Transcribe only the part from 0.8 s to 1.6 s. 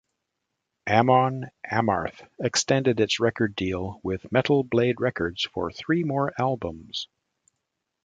Amon